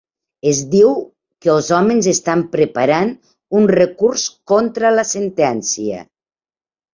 [0.51, 0.93] Es diu
[1.45, 3.11] que els homes estan preparant
[3.61, 6.03] un recurs contra la sentència.